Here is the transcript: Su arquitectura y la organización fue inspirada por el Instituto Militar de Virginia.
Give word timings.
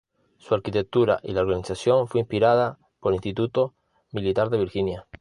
Su 0.39 0.55
arquitectura 0.55 1.19
y 1.21 1.31
la 1.31 1.41
organización 1.41 2.07
fue 2.07 2.21
inspirada 2.21 2.79
por 2.99 3.11
el 3.11 3.17
Instituto 3.17 3.75
Militar 4.11 4.49
de 4.49 4.57
Virginia. 4.57 5.07